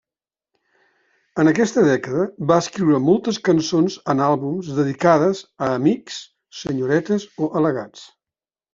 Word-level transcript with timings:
En 1.43 1.51
aquesta 1.51 1.83
dècada 1.87 2.25
va 2.53 2.57
escriure 2.65 3.03
moltes 3.11 3.39
cançons 3.51 3.99
en 4.15 4.25
àlbums 4.31 4.73
dedicades 4.81 5.45
a 5.67 5.71
amics, 5.79 6.21
senyoretes 6.65 7.33
o 7.47 7.55
al·legats. 7.63 8.13